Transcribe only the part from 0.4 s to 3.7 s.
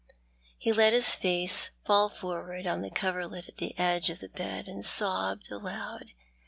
He let his face fall forward on the coverlet at